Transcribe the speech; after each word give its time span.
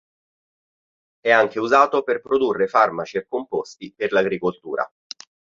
È 1.19 1.29
anche 1.29 1.59
usato 1.59 2.01
per 2.01 2.21
produrre 2.21 2.65
farmaci 2.65 3.17
e 3.17 3.27
composti 3.27 3.93
per 3.95 4.11
l'agricoltura. 4.11 4.91